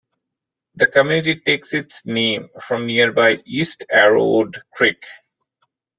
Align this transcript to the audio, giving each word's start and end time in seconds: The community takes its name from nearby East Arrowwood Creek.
The 0.73 0.87
community 0.87 1.35
takes 1.35 1.75
its 1.75 2.07
name 2.07 2.47
from 2.59 2.87
nearby 2.87 3.43
East 3.45 3.83
Arrowwood 3.93 4.55
Creek. 4.73 5.05